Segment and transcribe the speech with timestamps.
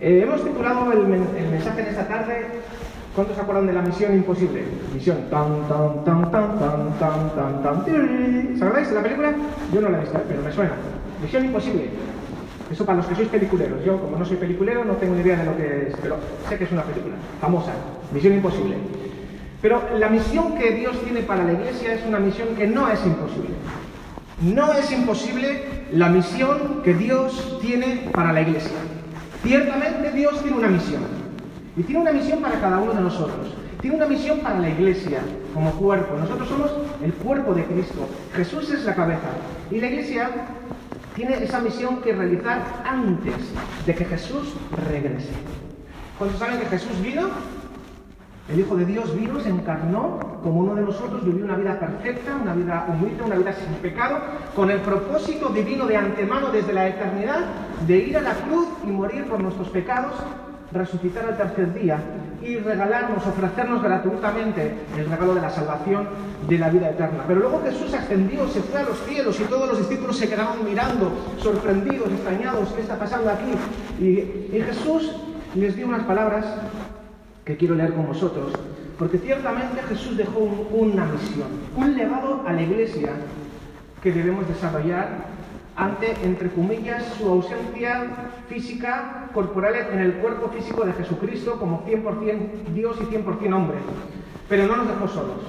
[0.00, 2.46] Eh, hemos titulado el, el, mensaje de esta tarde,
[3.14, 4.64] ¿cuántos se acuerdan de la misión imposible?
[4.92, 9.32] Misión tan tan tan tan tan tan tan tan ¿Se acordáis de la película?
[9.72, 10.72] Yo no la he visto, pero me suena.
[11.22, 11.90] Misión imposible.
[12.72, 13.84] Eso para los que sois peliculeros.
[13.84, 16.16] Yo, como no soy peliculero, no tengo ni idea de lo que es, pero
[16.48, 17.72] sé que es una película famosa,
[18.12, 18.76] Misión Imposible.
[19.62, 23.04] Pero la misión que Dios tiene para la iglesia es una misión que no es
[23.06, 23.50] imposible.
[24.42, 28.76] No es imposible la misión que Dios tiene para la iglesia.
[29.44, 31.02] Ciertamente Dios tiene una misión.
[31.76, 33.54] Y tiene una misión para cada uno de nosotros.
[33.80, 35.20] Tiene una misión para la iglesia
[35.52, 36.16] como cuerpo.
[36.16, 36.70] Nosotros somos
[37.02, 38.08] el cuerpo de Cristo.
[38.34, 39.28] Jesús es la cabeza.
[39.70, 40.30] Y la iglesia
[41.14, 43.34] tiene esa misión que realizar antes
[43.84, 44.54] de que Jesús
[44.90, 45.30] regrese.
[46.18, 47.28] ¿Cuántos saben que Jesús vino?
[48.46, 52.36] El Hijo de Dios vino, se encarnó como uno de nosotros, vivió una vida perfecta,
[52.42, 54.18] una vida humilde, una vida sin pecado,
[54.54, 57.40] con el propósito divino de antemano desde la eternidad
[57.86, 60.12] de ir a la cruz y morir por nuestros pecados,
[60.72, 61.98] resucitar al tercer día
[62.42, 66.06] y regalarnos, ofrecernos gratuitamente el regalo de la salvación
[66.46, 67.24] de la vida eterna.
[67.26, 70.62] Pero luego Jesús ascendió, se fue a los cielos y todos los discípulos se quedaban
[70.66, 73.52] mirando, sorprendidos, extrañados, ¿qué está pasando aquí?
[73.98, 75.16] Y Jesús
[75.54, 76.44] les dio unas palabras
[77.44, 78.52] que quiero leer con vosotros,
[78.98, 83.10] porque ciertamente Jesús dejó una misión, un legado a la iglesia
[84.02, 85.26] que debemos desarrollar
[85.76, 88.06] ante, entre comillas, su ausencia
[88.48, 93.78] física, corporal en el cuerpo físico de Jesucristo como 100% Dios y 100% hombre.
[94.48, 95.40] Pero no nos dejó solos.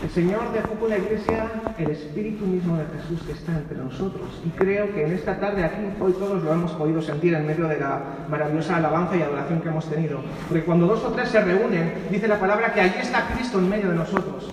[0.00, 4.28] El Señor dejó con la iglesia el espíritu mismo de Jesús que está entre nosotros.
[4.46, 7.66] Y creo que en esta tarde aquí, hoy todos lo hemos podido sentir en medio
[7.66, 10.20] de la maravillosa alabanza y adoración que hemos tenido.
[10.48, 13.68] Porque cuando dos o tres se reúnen, dice la palabra que allí está Cristo en
[13.68, 14.48] medio de nosotros.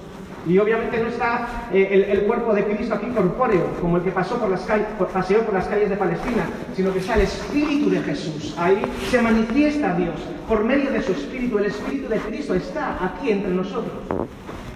[0.47, 4.39] Y obviamente no está eh, el, cuerpo de Cristo aquí corpóreo, como el que pasó
[4.39, 8.01] por las calles, paseó por las calles de Palestina, sino que está el Espíritu de
[8.01, 8.55] Jesús.
[8.57, 10.15] Ahí se manifiesta Dios
[10.47, 11.59] por medio de su Espíritu.
[11.59, 13.93] El Espíritu de Cristo está aquí entre nosotros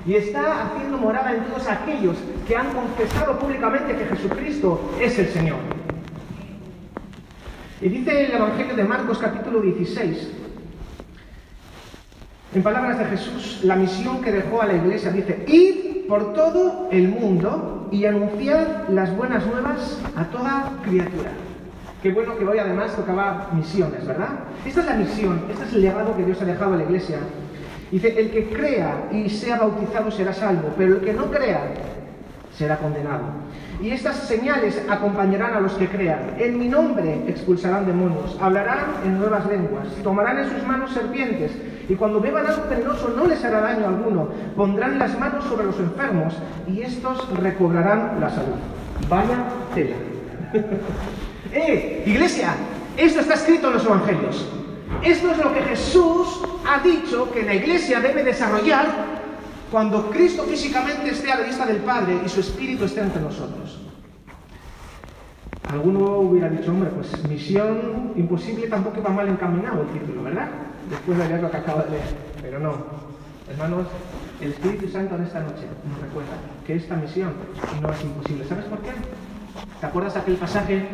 [0.05, 5.28] y está haciendo morada en todos aquellos que han confesado públicamente que Jesucristo es el
[5.29, 5.57] Señor.
[7.81, 10.31] Y dice el Evangelio de Marcos capítulo 16,
[12.56, 16.90] en palabras de Jesús, la misión que dejó a la iglesia dice, id por todo
[16.91, 21.31] el mundo y anunciad las buenas nuevas a toda criatura.
[22.01, 24.29] Qué bueno que hoy además tocaba misiones, ¿verdad?
[24.66, 27.19] Esta es la misión, este es el legado que Dios ha dejado a la iglesia
[27.91, 31.61] Dice, el que crea y sea bautizado será salvo, pero el que no crea
[32.55, 33.23] será condenado.
[33.81, 36.35] Y estas señales acompañarán a los que crean.
[36.38, 41.51] En mi nombre expulsarán demonios, hablarán en nuevas lenguas, tomarán en sus manos serpientes,
[41.88, 44.27] y cuando beban algo venenoso no les hará daño alguno.
[44.56, 46.35] Pondrán las manos sobre los enfermos
[46.67, 48.57] y estos recobrarán la salud.
[49.09, 49.95] Vaya tela.
[51.53, 52.03] ¡Eh!
[52.06, 52.53] Iglesia,
[52.95, 54.47] esto está escrito en los evangelios.
[55.03, 59.20] Esto es lo que Jesús ha dicho que la iglesia debe desarrollar
[59.72, 63.80] cuando Cristo físicamente esté a la vista del Padre y su Espíritu esté entre nosotros.
[65.72, 70.50] Alguno hubiera dicho, hombre, pues misión imposible tampoco va mal encaminado el título, ¿verdad?
[70.90, 72.08] Después de leer lo que acabo de leer.
[72.42, 72.74] Pero no,
[73.48, 73.86] hermanos,
[74.42, 76.31] el Espíritu Santo en esta noche nos recuerda
[76.66, 77.34] que esta misión
[77.81, 78.46] no es imposible.
[78.48, 78.90] ¿Sabes por qué?
[79.80, 80.88] ¿Te acuerdas aquel pasaje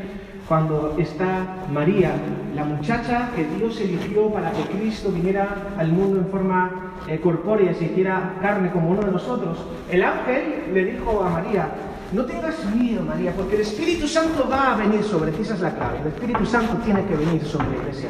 [0.47, 2.13] cuando está María,
[2.53, 7.71] la muchacha que Dios eligió para que Cristo viniera al mundo en forma eh, corpórea
[7.71, 9.57] y se hiciera carne como uno de nosotros,
[9.89, 11.69] el ángel le dijo a María,
[12.13, 15.61] no tengas miedo, María, porque el Espíritu Santo va a venir sobre ti, esa es
[15.61, 18.09] la clave, el Espíritu Santo tiene que venir sobre la iglesia.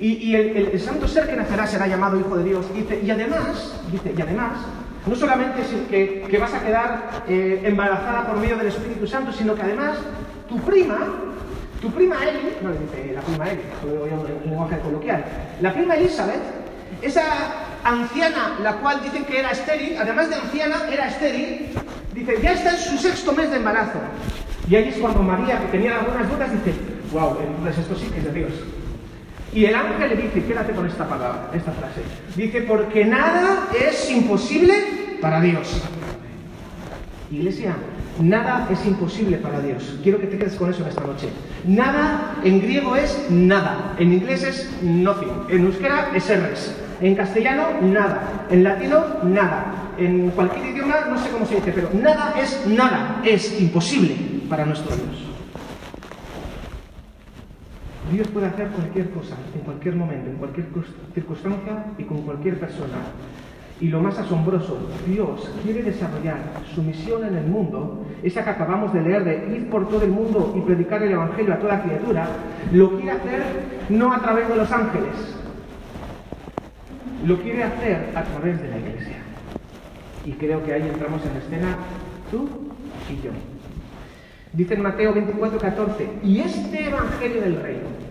[0.00, 4.14] Y, el, santo ser que nacerá será llamado Hijo de Dios, dice, y además, dice,
[4.16, 4.58] y además,
[5.04, 9.32] no solamente es que, que vas a quedar eh, embarazada por medio del Espíritu Santo,
[9.32, 9.98] sino que además
[10.48, 10.98] tu prima,
[11.80, 13.62] tu prima Eli, no le dice la prima Eli,
[14.44, 15.24] en lenguaje coloquial,
[15.60, 16.42] la prima Elizabeth,
[17.02, 17.22] esa
[17.84, 21.68] anciana, la cual dicen que era estéril, además de anciana, era estéril,
[22.14, 23.98] dice, ya está en su sexto mes de embarazo.
[24.68, 26.76] Y ahí es cuando María, que tenía algunas dudas, dice,
[27.12, 28.52] wow, entonces esto sí que es de Dios.
[29.52, 32.02] Y el ángel le dice, quédate con esta palabra, esta frase.
[32.36, 34.74] Dice, porque nada es imposible
[35.22, 35.82] para Dios.
[37.30, 37.76] Iglesia,
[38.20, 39.96] Nada es imposible para Dios.
[40.02, 41.28] Quiero que te quedes con eso en esta noche.
[41.64, 43.94] Nada en griego es nada.
[43.98, 45.46] En inglés es nothing.
[45.48, 46.74] En euskera es res.
[47.00, 48.46] En castellano, nada.
[48.50, 49.92] En latino, nada.
[49.98, 53.22] En cualquier idioma, no sé cómo se dice, pero nada es nada.
[53.24, 54.16] Es imposible
[54.48, 55.28] para nuestro Dios.
[58.10, 60.66] Dios puede hacer cualquier cosa, en cualquier momento, en cualquier
[61.14, 62.96] circunstancia y con cualquier persona.
[63.80, 64.76] Y lo más asombroso,
[65.06, 66.38] Dios quiere desarrollar
[66.74, 70.10] su misión en el mundo, esa que acabamos de leer de ir por todo el
[70.10, 72.26] mundo y predicar el Evangelio a toda criatura,
[72.72, 73.42] lo quiere hacer
[73.88, 75.36] no a través de los ángeles,
[77.24, 79.16] lo quiere hacer a través de la iglesia.
[80.24, 81.76] Y creo que ahí entramos en escena
[82.32, 82.48] tú
[83.08, 83.30] y yo.
[84.52, 88.07] Dice en Mateo 24, 14, y este Evangelio del Reino,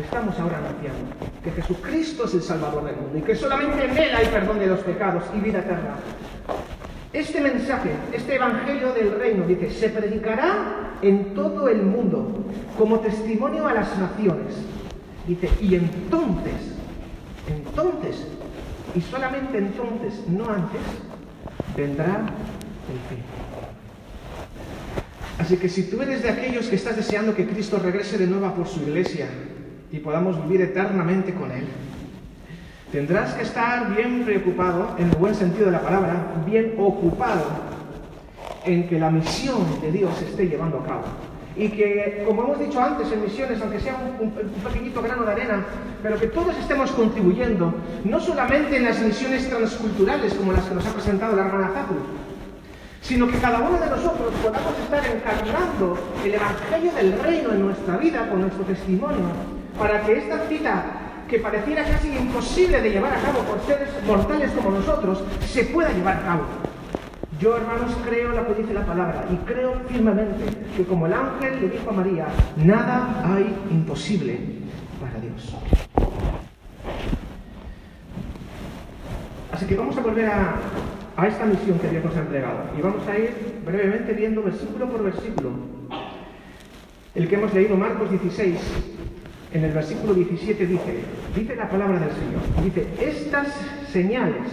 [0.00, 1.10] estamos ahora anunciando,
[1.42, 4.66] que Jesucristo es el Salvador del mundo y que solamente en Él hay perdón de
[4.66, 5.96] los pecados y vida eterna.
[7.12, 12.44] Este mensaje, este Evangelio del Reino, dice, se predicará en todo el mundo
[12.76, 14.54] como testimonio a las naciones.
[15.26, 16.54] Dice, y entonces,
[17.48, 18.26] entonces,
[18.94, 20.80] y solamente entonces, no antes,
[21.76, 22.26] vendrá
[22.90, 23.24] el fin.
[25.38, 28.52] Así que si tú eres de aquellos que estás deseando que Cristo regrese de nuevo
[28.54, 29.28] por su iglesia
[29.90, 31.66] y podamos vivir eternamente con Él,
[32.92, 37.44] tendrás que estar bien preocupado, en el buen sentido de la palabra, bien ocupado
[38.64, 41.02] en que la misión de Dios se esté llevando a cabo.
[41.56, 45.64] Y que, como hemos dicho antes en misiones, aunque sea un, pequeñito grano de arena,
[46.02, 47.74] pero que todos estemos contribuyendo,
[48.04, 51.94] no solamente en las misiones transculturales como las que nos ha presentado la hermana Zapu,
[53.00, 57.96] sino que cada uno de nosotros podamos estar encarnando el Evangelio del Reino en nuestra
[57.96, 60.84] vida con nuestro testimonio, para que esta cita,
[61.28, 65.92] que pareciera casi imposible de llevar a cabo por seres mortales como nosotros, se pueda
[65.92, 66.42] llevar a cabo.
[67.38, 70.44] Yo, hermanos, creo lo que dice la palabra y creo firmemente
[70.76, 72.26] que como el ángel le dijo a María,
[72.56, 74.40] nada hay imposible
[75.00, 75.54] para Dios.
[79.52, 80.54] Así que vamos a volver a,
[81.16, 82.58] a esta misión que Dios nos ha entregado.
[82.76, 85.50] Y vamos a ir brevemente viendo versículo por versículo.
[87.14, 88.97] El que hemos leído, Marcos 16,
[89.52, 91.00] en el versículo 17 dice,
[91.34, 93.48] dice la palabra del Señor, dice, estas
[93.90, 94.48] señales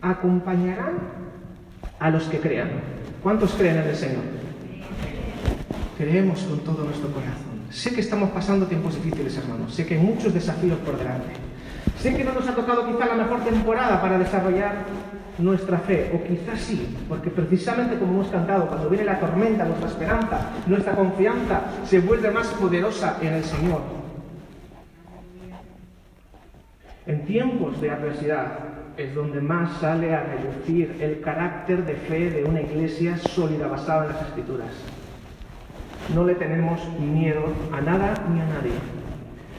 [0.00, 0.98] acompañarán
[1.98, 2.70] a los que crean.
[3.22, 4.22] ¿Cuántos creen en el Señor?
[5.98, 7.64] Creemos con todo nuestro corazón.
[7.70, 9.74] Sé que estamos pasando tiempos difíciles, hermanos.
[9.74, 11.32] Sé que hay muchos desafíos por delante.
[11.98, 14.84] Sé que no nos ha tocado quizá la mejor temporada para desarrollar
[15.38, 19.88] nuestra fe, o quizás sí, porque precisamente como hemos cantado, cuando viene la tormenta, nuestra
[19.88, 24.03] esperanza, nuestra confianza se vuelve más poderosa en el Señor.
[27.06, 28.46] En tiempos de adversidad
[28.96, 34.06] es donde más sale a reducir el carácter de fe de una iglesia sólida basada
[34.06, 34.70] en las escrituras.
[36.14, 38.72] No le tenemos miedo a nada ni a nadie.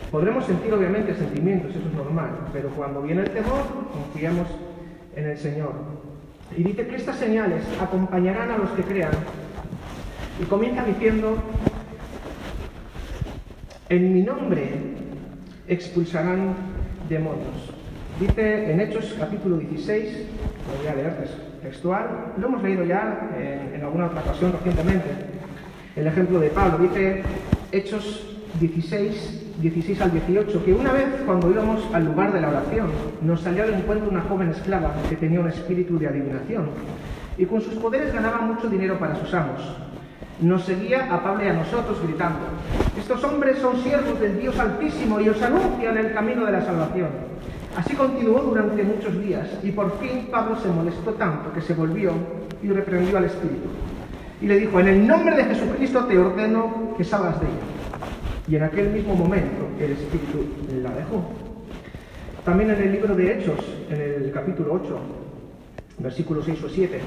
[0.10, 3.62] Podremos sentir obviamente sentimientos, eso es normal, pero cuando viene el temor,
[3.94, 4.48] confiamos
[5.16, 5.74] en el Señor.
[6.58, 9.12] Y dice que estas señales acompañarán a los que crean.
[10.42, 11.38] Y comienza diciendo,
[13.90, 14.70] en mi nombre
[15.68, 16.75] expulsarán
[17.10, 17.72] demonios.
[18.19, 20.28] Dice en Hechos capítulo 16,
[20.72, 21.28] lo voy a leer
[21.62, 25.10] textual, lo hemos leído ya en, en alguna otra ocasión recientemente,
[25.96, 27.24] el ejemplo de Pablo, dice
[27.72, 32.88] Hechos 16, 16 al 18, que una vez cuando íbamos al lugar de la oración,
[33.22, 36.69] nos salió al encuentro una joven esclava que tenía un espíritu de adivinación
[37.38, 39.62] y con sus poderes ganaba mucho dinero para sus amos.
[40.42, 42.40] Nos seguía a Pablo y a nosotros gritando,
[42.98, 47.10] estos hombres son siervos del Dios Altísimo y os anuncian el camino de la salvación.
[47.78, 52.12] Así continuó durante muchos días y por fin Pablo se molestó tanto que se volvió
[52.62, 53.70] y reprendió al espíritu.
[54.42, 57.76] Y le dijo, en el nombre de Jesucristo te ordeno que salgas de ella.
[58.48, 60.46] Y en aquel mismo momento el Espíritu
[60.84, 61.24] la dejó.
[62.44, 65.00] También en el libro de Hechos, en el capítulo 8,
[66.00, 67.01] versículos 6 o 7,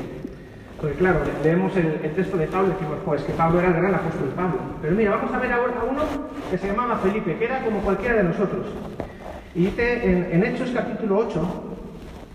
[0.81, 3.95] porque claro, leemos el, texto de Pablo y decimos, pues que Pablo era el gran
[3.97, 4.59] apóstol Pablo.
[4.81, 6.03] Pero mira, vamos a ver ahora a uno
[6.51, 8.67] que se llamaba Felipe, que era como cualquiera de nosotros.
[9.57, 11.77] Y dice en, Hechos capítulo 8,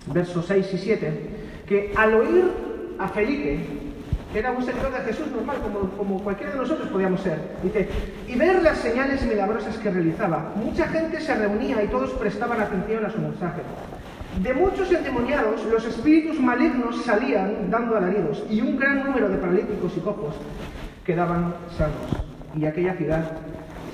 [0.08, 1.30] versos 6 y 7,
[1.66, 2.52] que al oír
[3.00, 3.60] a Felipe,
[4.36, 7.40] era un seguidor de Jesús normal, como, como cualquiera de nosotros podíamos ser.
[7.62, 7.88] Dice,
[8.28, 10.52] y ver las señales milagrosas que realizaba.
[10.56, 13.62] Mucha gente se reunía y todos prestaban atención a su mensaje.
[14.42, 19.94] De muchos endemoniados, los espíritus malignos salían dando alaridos, y un gran número de paralíticos
[19.96, 20.36] y cojos
[21.06, 22.26] quedaban sanos.
[22.56, 23.32] Y aquella ciudad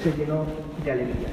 [0.01, 0.45] se llenó
[0.83, 1.27] de alegría.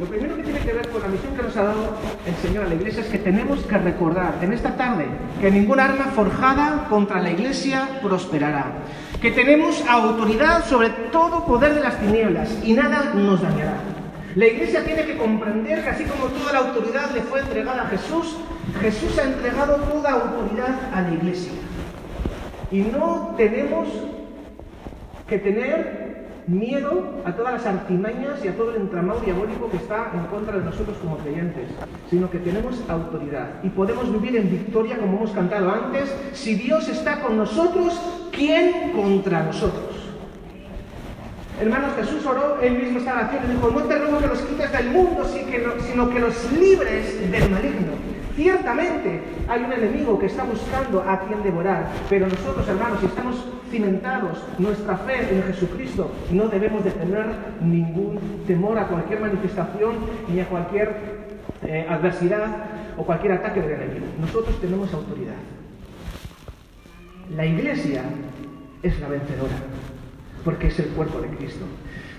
[0.00, 2.64] Lo primero que tiene que ver con la misión que nos ha dado el Señor
[2.64, 5.06] a la Iglesia es que tenemos que recordar en esta tarde
[5.40, 8.72] que ningún arma forjada contra la Iglesia prosperará,
[9.20, 13.91] que tenemos autoridad sobre todo poder de las tinieblas y nada nos dañará.
[14.34, 17.86] La Iglesia tiene que comprender que así como toda la autoridad le fue entregada a
[17.88, 18.36] Jesús,
[18.80, 21.52] Jesús ha entregado toda autoridad a la Iglesia.
[22.70, 23.88] Y no tenemos
[25.28, 26.12] que tener
[26.46, 30.58] miedo a todas las artimañas y a todo el entramado diabólico que está en contra
[30.58, 31.68] de nosotros como creyentes,
[32.08, 36.12] sino que tenemos autoridad y podemos vivir en victoria como hemos cantado antes.
[36.32, 38.00] Si Dios está con nosotros,
[38.32, 39.91] ¿quién contra nosotros?
[41.60, 44.72] Hermanos, Jesús oró él mismo esta oración y dijo, no te ruego que los quites
[44.72, 45.24] del mundo,
[45.86, 47.92] sino que los libres del maligno.
[48.34, 53.44] Ciertamente hay un enemigo que está buscando a quien devorar, pero nosotros, hermanos, si estamos
[53.70, 57.26] cimentados nuestra fe en Jesucristo, no debemos de tener
[57.60, 59.96] ningún temor a cualquier manifestación
[60.28, 60.94] ni a cualquier
[61.64, 62.48] eh, adversidad
[62.96, 64.06] o cualquier ataque del enemigo.
[64.20, 65.34] Nosotros tenemos autoridad.
[67.36, 68.02] La iglesia
[68.82, 69.56] es la vencedora,
[70.44, 71.64] porque es el cuerpo de Cristo.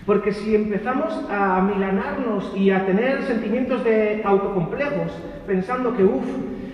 [0.06, 5.12] Porque si empezamos a milanarnos y a tener sentimientos de autocomplejos,
[5.48, 6.26] pensando que, uff,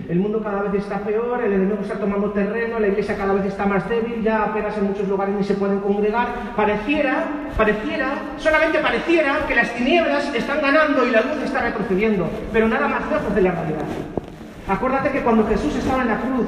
[0.08, 3.44] el mundo cada vez está peor, el enemigo está tomando terreno, la iglesia cada vez
[3.44, 6.26] está más débil, ya apenas en muchos lugares ni se pueden congregar,
[6.56, 12.66] pareciera, pareciera, solamente pareciera que las tinieblas están ganando y la luz está retrocediendo, pero
[12.66, 13.84] nada más lejos de la realidad.
[14.66, 16.46] Acuérdate que cuando Jesús estaba en la cruz,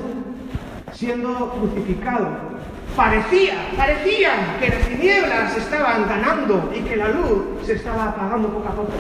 [0.93, 2.52] siendo crucificado,
[2.97, 8.69] parecía, parecía que las tinieblas estaban ganando y que la luz se estaba apagando poco
[8.69, 8.93] a poco.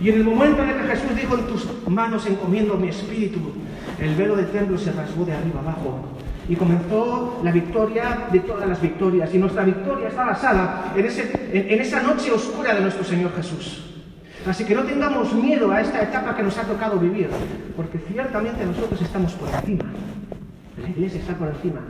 [0.00, 3.40] Y en el momento en el que Jesús dijo, en tus manos encomiendo mi espíritu,
[3.98, 6.00] el velo del templo se rasgó de arriba abajo.
[6.48, 9.34] Y comenzó la victoria de todas las victorias.
[9.34, 11.06] Y nuestra victoria está basada en,
[11.52, 13.82] en esa noche oscura de nuestro Señor Jesús.
[14.46, 17.28] Así que no tengamos miedo a esta etapa que nos ha tocado vivir,
[17.74, 19.86] porque ciertamente nosotros estamos por encima.
[20.80, 21.80] La iglesia está por encima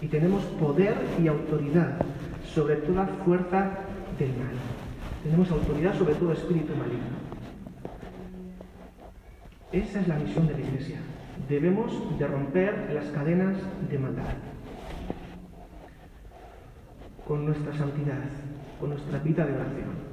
[0.00, 1.96] y tenemos poder y autoridad
[2.44, 3.70] sobre toda fuerza
[4.18, 4.54] del mal.
[5.22, 7.18] Tenemos autoridad sobre todo espíritu maligno.
[9.72, 10.98] Esa es la misión de la iglesia.
[11.48, 13.56] Debemos de romper las cadenas
[13.90, 14.34] de maldad
[17.26, 18.24] con nuestra santidad,
[18.80, 20.07] con nuestra vida de oración.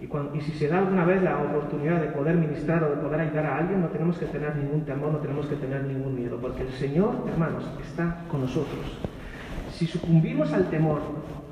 [0.00, 3.46] Y, si se da alguna vez la oportunidad de poder ministrar o de poder ayudar
[3.46, 6.62] a alguien, no tenemos que tener ningún temor, no tenemos que tener ningún miedo, porque
[6.62, 8.98] el Señor, hermanos, está con nosotros.
[9.72, 11.02] Si sucumbimos al temor,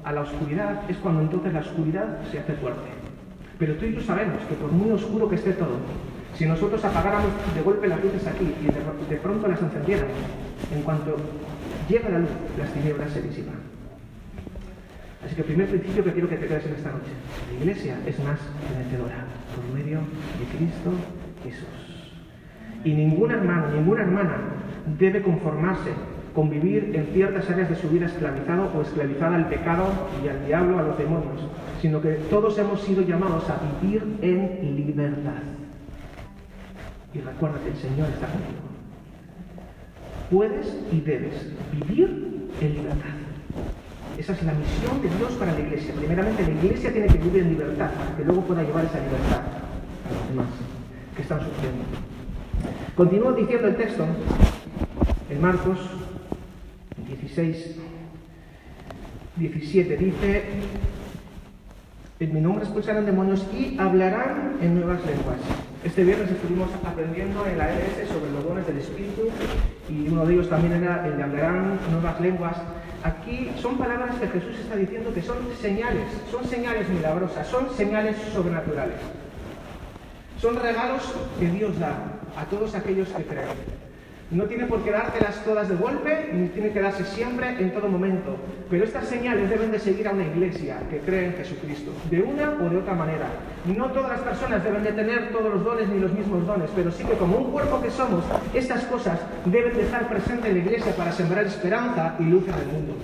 [0.02, 2.88] a la oscuridad, es cuando entonces la oscuridad se hace fuerte.
[3.59, 5.76] Pero tú y yo sabemos que por muy oscuro que esté todo,
[6.35, 10.14] si nosotros apagáramos de golpe las luces aquí y de, de pronto las encendiéramos,
[10.75, 11.17] en cuanto
[11.88, 13.67] llega la luz, las tinieblas se disipan.
[15.28, 17.11] Así que el primer principio que quiero que te quedes en esta noche,
[17.52, 18.38] la iglesia es más
[18.78, 20.90] vencedora por medio de Cristo
[21.44, 22.14] Jesús.
[22.82, 24.38] Y ningún hermano, ninguna hermana
[24.99, 25.90] debe conformarse
[26.35, 29.85] con vivir en ciertas áreas de su vida esclavizado o esclavizada al pecado
[30.25, 31.47] y al diablo, a los demonios,
[31.82, 35.42] sino que todos hemos sido llamados a vivir en libertad.
[37.12, 38.62] Y recuerda que el Señor está contigo.
[40.30, 43.27] Puedes y debes vivir en libertad.
[44.18, 45.94] Esa es la misión de Dios para la iglesia.
[45.94, 49.42] Primeramente, la iglesia tiene que vivir en libertad para que luego pueda llevar esa libertad
[49.42, 50.48] a los demás
[51.14, 51.84] que están sufriendo.
[52.96, 54.04] Continúo diciendo el texto
[55.30, 55.78] en Marcos
[57.06, 57.76] 16,
[59.37, 59.96] 17.
[59.96, 60.42] Dice,
[62.18, 65.38] en mi nombre expulsarán demonios y hablarán en nuevas lenguas.
[65.84, 69.28] Este viernes estuvimos aprendiendo en la ES sobre los dones del Espíritu
[69.88, 72.56] y uno de ellos también era el de hablarán nuevas lenguas.
[73.05, 78.17] Aquí son palabras que Jesús está diciendo que son señales, son señales milagrosas, son señales
[78.33, 78.99] sobrenaturales.
[80.40, 81.02] Son regalos
[81.38, 81.95] que Dios da
[82.37, 83.88] a todos aquellos que creen.
[84.30, 87.88] No tiene por qué dártelas todas de golpe, ni tiene que darse siempre en todo
[87.88, 88.37] momento.
[88.68, 92.50] Pero estas señales deben de seguir a una iglesia que cree en Jesucristo, de una
[92.61, 93.26] o de otra manera.
[93.64, 96.90] No todas las personas deben de tener todos los dones ni los mismos dones, pero
[96.90, 100.64] sí que como un cuerpo que somos, estas cosas deben de estar presentes en la
[100.64, 102.94] iglesia para sembrar esperanza y luz en el mundo.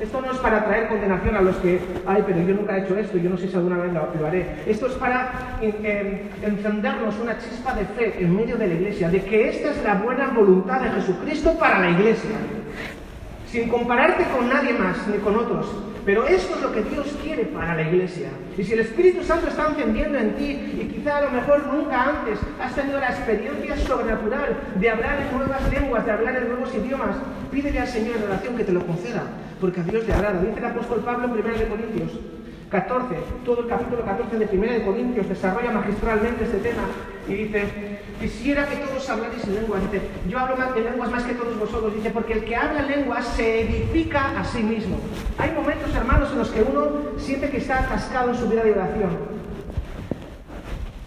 [0.00, 2.96] Esto no es para traer condenación a los que, ay, pero yo nunca he hecho
[2.96, 4.46] esto, yo no sé si alguna vez lo, haré.
[4.64, 9.48] Esto es para encendernos una chispa de fe en medio de la iglesia, de que
[9.48, 12.30] esta es la buena voluntad de Jesucristo para la iglesia.
[13.50, 15.66] Sin compararte con nadie más ni con otros,
[16.04, 18.28] pero esto es lo que Dios quiere para la iglesia.
[18.56, 22.04] Y si el Espíritu Santo está encendiendo en ti y quizá a lo mejor nunca
[22.04, 26.72] antes has tenido la experiencia sobrenatural de hablar en nuevas lenguas, de hablar en nuevos
[26.74, 27.16] idiomas,
[27.50, 29.24] pídele al Señor en oración que te lo conceda
[29.60, 30.40] porque a Dios le agrada.
[30.40, 32.10] Dice el apóstol Pablo en 1 Corintios
[32.70, 36.82] 14, todo el capítulo 14 de 1 Corintios desarrolla magistralmente este tema
[37.26, 39.82] y dice, quisiera que todos hablarais en lenguas.
[39.90, 41.94] Dice, yo hablo de lenguas más que todos vosotros.
[41.94, 44.98] Dice, porque el que habla lenguas se edifica a sí mismo.
[45.38, 48.72] Hay momentos, hermanos, en los que uno siente que está atascado en su vida de
[48.72, 49.37] oración.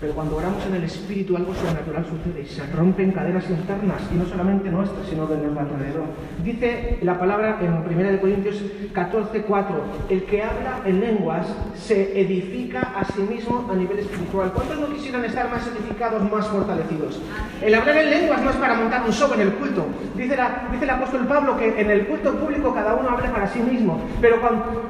[0.01, 4.15] Pero cuando oramos en el Espíritu algo sobrenatural sucede y se rompen cadenas internas, y
[4.15, 6.05] no solamente nuestras, sino de los alrededor.
[6.43, 9.75] Dice la palabra en 1 Corintios 14, 4,
[10.09, 14.51] el que habla en lenguas se edifica a sí mismo a nivel espiritual.
[14.53, 17.21] ¿Cuántos no quisieran estar más edificados, más fortalecidos?
[17.61, 19.85] El hablar en lenguas no es para montar un show en el culto.
[20.15, 20.35] Dice,
[20.71, 24.01] dice el apóstol Pablo que en el culto público cada uno hable para sí mismo,
[24.19, 24.37] pero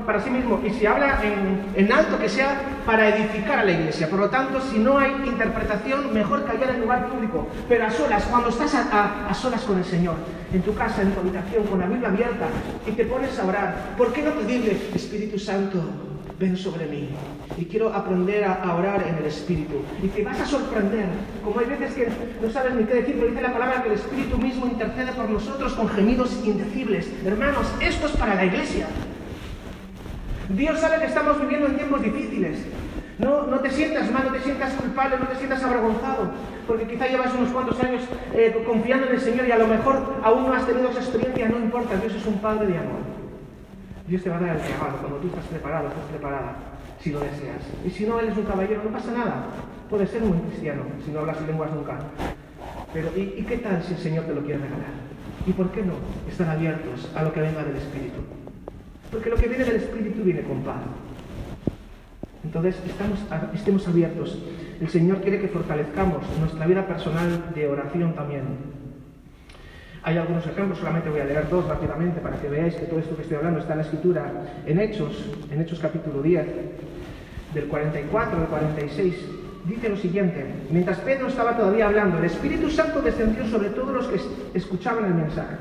[0.06, 0.62] para sí mismo.
[0.66, 4.10] Y si habla en, en alto, que sea para edificar a la iglesia.
[4.10, 8.24] Por lo tanto, si no hay interpretación, mejor callar en lugar público, pero a solas,
[8.26, 10.16] cuando estás a, solas con el Señor,
[10.54, 12.48] en tu casa, en tu habitación, con la Biblia abierta,
[12.86, 15.82] y te pones a orar, ¿por qué no pedirle, Espíritu Santo,
[16.40, 17.10] ven sobre mí?
[17.58, 19.82] Y quiero aprender a, orar en el Espíritu.
[20.02, 21.06] Y te vas a sorprender,
[21.44, 22.08] como hay veces que
[22.42, 25.30] no sabes ni qué decir, pero dice la palabra que el Espíritu mismo intercede por
[25.30, 27.12] nosotros con gemidos indecibles.
[27.26, 28.88] Hermanos, esto es para la iglesia.
[30.50, 32.66] Dios sabe que estamos viviendo en tiempos difíciles.
[33.22, 36.32] No, no te sientas mal, no te sientas culpable, no te sientas avergonzado,
[36.66, 38.02] porque quizá llevas unos cuantos años
[38.34, 41.48] eh, confiando en el Señor y a lo mejor aún no has tenido esa experiencia,
[41.50, 43.02] no importa, Dios es un Padre de amor.
[44.08, 46.56] Dios te va a dar el llamado cuando tú estás preparado, estás preparada,
[47.00, 47.62] si lo deseas.
[47.86, 49.46] Y si no, Él es un caballero, no pasa nada.
[49.90, 52.00] Puede ser un cristiano, si no hablas lenguas nunca.
[52.94, 55.12] Pero, ¿y, ¿y qué tal si el Señor te lo quiere regalar?
[55.46, 55.94] ¿Y por qué no
[56.28, 58.20] estar abiertos a lo que venga del Espíritu?
[59.12, 60.82] Porque lo que viene del Espíritu viene con paz.
[62.44, 63.20] Entonces, estamos,
[63.54, 64.40] estemos abiertos.
[64.80, 68.44] El Señor quiere que fortalezcamos nuestra vida personal de oración también.
[70.04, 73.16] Hay algunos ejemplos, solamente voy a leer dos rápidamente para que veáis que todo esto
[73.16, 74.32] que estoy hablando está en la escritura
[74.66, 76.46] en Hechos, en Hechos capítulo 10,
[77.54, 79.16] del 44 al 46.
[79.66, 84.08] Dice lo siguiente, mientras Pedro estaba todavía hablando, el Espíritu Santo descendió sobre todos los
[84.08, 84.20] que
[84.58, 85.56] escuchaban el mensaje.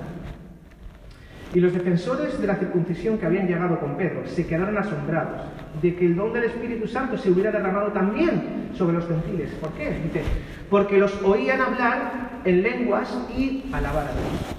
[1.53, 5.43] Y los defensores de la circuncisión que habían llegado con Pedro se quedaron asombrados
[5.83, 9.51] de que el don del Espíritu Santo se hubiera derramado también sobre los gentiles.
[9.61, 9.91] ¿Por qué?
[10.05, 10.23] Dice,
[10.69, 14.57] porque los oían hablar en lenguas y alabar a Dios.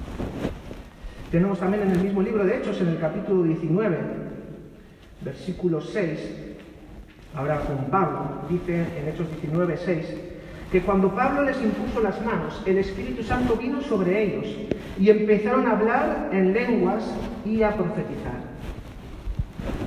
[1.31, 3.97] Tenemos también en el mismo libro de Hechos, en el capítulo 19,
[5.21, 6.19] versículo 6,
[7.35, 10.15] ahora con Pablo, dice en Hechos 19, 6,
[10.71, 14.47] que cuando Pablo les impuso las manos, el Espíritu Santo vino sobre ellos
[14.97, 17.03] y empezaron a hablar en lenguas
[17.45, 18.51] y a profetizar.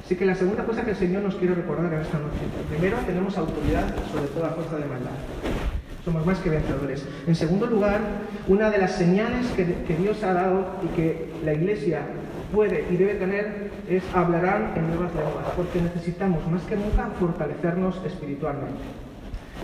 [0.04, 2.36] Así que la segunda cosa que el Señor nos quiere recordar en esta noche.
[2.68, 5.10] Primero, tenemos autoridad sobre toda fuerza de maldad.
[6.04, 7.06] Somos más que vencedores.
[7.26, 8.00] En segundo lugar,
[8.46, 12.02] una de las señales que, Dios ha dado y que la Iglesia
[12.52, 18.02] puede y debe tener es hablarán en nuevas lenguas, porque necesitamos más que nunca fortalecernos
[18.04, 18.82] espiritualmente.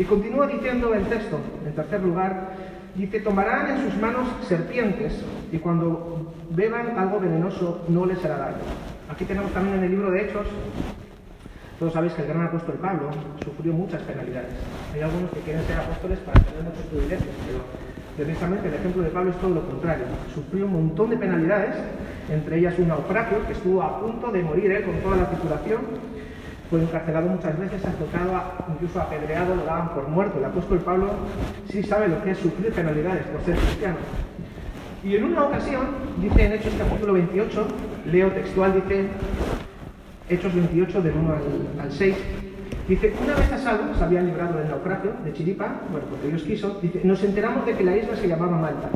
[0.00, 2.56] Y continúa diciendo el texto, en tercer lugar,
[2.94, 8.64] Dice, tomarán en sus manos serpientes y cuando beban algo venenoso no les hará daño.
[9.08, 10.46] Aquí tenemos también en el libro de Hechos,
[11.78, 13.10] todos sabéis que el gran apóstol Pablo
[13.44, 14.52] sufrió muchas penalidades.
[14.92, 17.60] Hay algunos que quieren ser apóstoles para tener muchos privilegios, pero
[18.16, 20.04] precisamente el ejemplo de Pablo es todo lo contrario.
[20.34, 21.76] Sufrió un montón de penalidades,
[22.28, 25.80] entre ellas un naufragio, que estuvo a punto de morir él con toda la tripulación,
[26.70, 28.40] fue encarcelado muchas veces, azotado,
[28.72, 30.38] incluso apedreado, lo daban por muerto.
[30.38, 31.10] El apóstol Pablo
[31.68, 33.96] sí sabe lo que es sufrir penalidades por ser cristiano.
[35.02, 35.88] Y en una ocasión,
[36.20, 37.66] dice en Hechos capítulo 28,
[38.06, 39.08] leo textual, dice
[40.28, 41.34] Hechos 28 del 1
[41.82, 42.16] al, 6,
[42.88, 46.42] dice, una vez a salvo, se habían librado del naufragio de Chiripa, bueno, porque Dios
[46.42, 48.90] quiso, dice, nos enteramos de que la isla se llamaba Malta.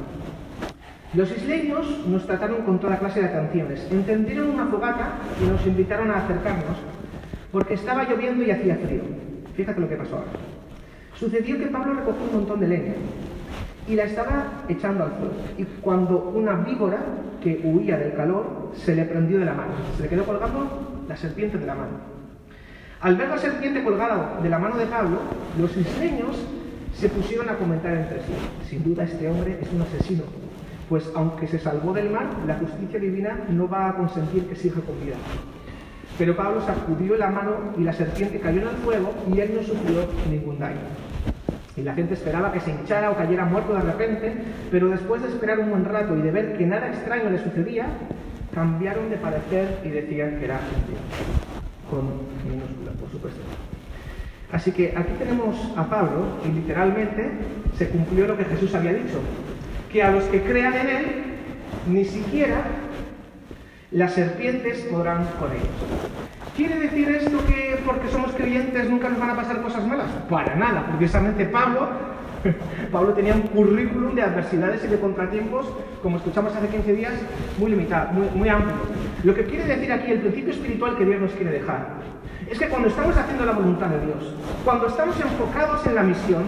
[1.15, 6.11] Los isleños nos trataron con toda clase de atenciones, encendieron una fogata y nos invitaron
[6.11, 6.94] a acercarnos
[7.55, 9.03] porque estaba lloviendo y hacía frío.
[9.55, 10.33] Fíjate lo que pasó ahora.
[11.15, 12.95] Sucedió que Pablo recogió un montón de leña
[13.87, 15.35] y la estaba echando al fuego.
[15.57, 16.99] Y cuando una víbora
[17.41, 21.17] que huía del calor se le prendió de la mano, se le quedó colgando la
[21.17, 21.93] serpiente de la mano.
[23.01, 25.19] Al ver la serpiente colgada de la mano de Pablo,
[25.57, 26.37] los isleños
[26.93, 28.33] se pusieron a comentar entre sí.
[28.69, 30.25] Sin duda este hombre es un asesino,
[30.89, 34.81] pues aunque se salvó del mal, la justicia divina no va a consentir que siga
[34.81, 35.15] con vida.
[36.19, 39.63] Pero Pablo sacudió la mano y la serpiente cayó en el fuego y él no
[39.63, 40.81] sufrió ningún daño.
[41.77, 44.33] Y la gente esperaba que se hinchara o cayera muerto de repente,
[44.71, 47.87] pero después de esperar un buen rato y de ver que nada extraño le sucedía,
[48.55, 52.05] cambiaron de parecer y decían que era un con
[52.49, 53.41] minúscula, por supuesto.
[54.53, 57.33] Así que aquí tenemos a Pablo y literalmente
[57.77, 59.21] se cumplió lo que Jesús había dicho,
[59.91, 61.07] que a los que crean en él
[61.89, 62.63] ni siquiera
[63.95, 65.69] las serpientes podrán con ellos.
[66.57, 70.09] ¿Quiere decir esto que porque somos creyentes nunca nos van a pasar cosas malas?
[70.29, 71.89] Para nada, precisamente Pablo,
[72.93, 75.67] Pablo tenía un currículum de adversidades y de contratiempos,
[76.03, 77.13] como escuchamos hace 15 días,
[77.57, 78.75] muy limitado, muy, muy amplio.
[79.23, 81.87] Lo que quiere decir aquí el principio espiritual que Dios nos quiere dejar
[82.51, 86.43] es que cuando estamos haciendo la voluntad de Dios, cuando estamos enfocados en la misión,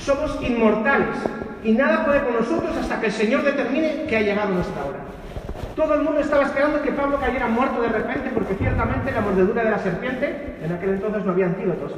[0.00, 1.16] somos inmortales
[1.62, 5.13] y nada puede con nosotros hasta que el Señor determine que ha llegado nuestra hora.
[5.76, 9.64] Todo el mundo estaba esperando que Pablo cayera muerto de repente porque ciertamente la mordedura
[9.64, 11.92] de la serpiente, en aquel entonces no había antídotos,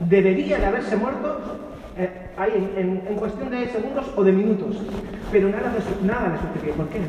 [0.00, 1.38] debería de haberse muerto
[1.98, 4.76] eh, ahí en, cuestión de segundos o de minutos.
[5.30, 5.70] Pero nada,
[6.02, 6.74] nada le sucedió.
[6.74, 7.00] ¿Por qué?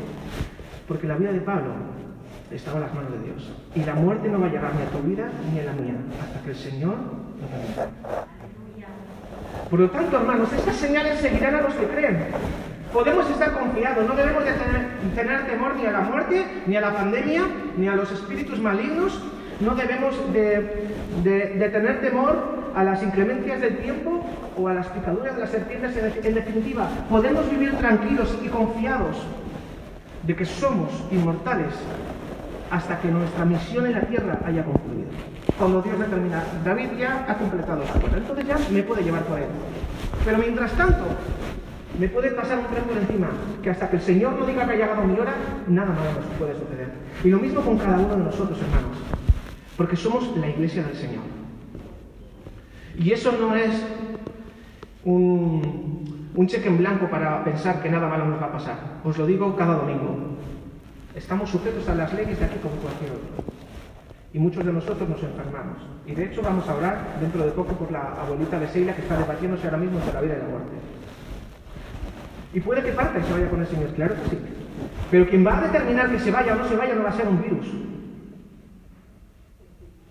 [0.86, 1.72] Porque la vida de Pablo
[2.50, 3.52] estaba en las manos de Dios.
[3.74, 5.94] Y la muerte no va a llegar ni a tu vida ni a la mía,
[6.20, 7.88] hasta que el Señor lo permita.
[9.70, 12.18] Por lo tanto, hermanos, estas señales seguirán a los que creen.
[12.92, 14.52] Podemos estar confiados, no debemos de
[15.14, 17.42] tener, temor ni a la muerte, ni a la pandemia,
[17.78, 19.18] ni a los espíritus malignos,
[19.60, 20.88] no debemos de,
[21.22, 22.36] de, tener temor
[22.74, 24.26] a las inclemencias del tiempo
[24.58, 25.96] o a las picaduras de las serpientes.
[25.96, 29.16] En, definitiva, podemos vivir tranquilos y confiados
[30.26, 31.74] de que somos inmortales
[32.70, 35.08] hasta que nuestra misión en la tierra haya concluido.
[35.58, 39.38] Cuando Dios determina, David ya ha completado su cosa, entonces ya me puede llevar por
[39.38, 39.46] él.
[40.24, 41.04] Pero mientras tanto,
[41.98, 43.28] me puede pasar un tren por encima,
[43.62, 45.34] que hasta que el Señor no diga que ha llegado mi hora,
[45.68, 46.88] nada malo nos puede suceder.
[47.22, 48.96] Y lo mismo con cada uno de nosotros, hermanos,
[49.76, 51.22] porque somos la iglesia del Señor.
[52.98, 53.84] Y eso no es
[55.04, 58.76] un, cheque en blanco para pensar que nada malo nos va a pasar.
[59.04, 60.16] Os lo digo cada domingo.
[61.14, 63.52] Estamos sujetos a las leyes de aquí como cualquier otro.
[64.34, 65.78] Y muchos de nosotros nos enfermamos.
[66.06, 69.02] Y de hecho vamos a hablar dentro de poco por la abuelita de Seila que
[69.02, 70.72] está debatiéndose ahora mismo entre la vida y la muerte.
[72.54, 74.38] Y puede que parte y se vaya con el Señor, claro que sí.
[75.10, 77.16] Pero quien va a determinar que se vaya o no se vaya no va a
[77.16, 77.66] ser un virus.